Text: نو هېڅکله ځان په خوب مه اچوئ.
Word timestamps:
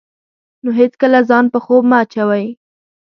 نو 0.63 0.69
هېڅکله 0.79 1.19
ځان 1.29 1.45
په 1.53 1.59
خوب 1.63 1.83
مه 1.89 1.97
اچوئ. 2.03 2.45